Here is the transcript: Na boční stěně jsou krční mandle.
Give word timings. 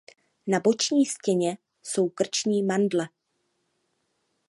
Na 0.47 0.59
boční 0.59 1.05
stěně 1.05 1.57
jsou 1.83 2.09
krční 2.09 2.63
mandle. 2.63 3.09